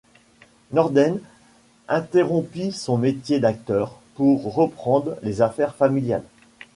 [0.71, 1.19] Norden
[1.87, 6.23] interrompit son métier d'acteur pour reprendre les affaires familiales.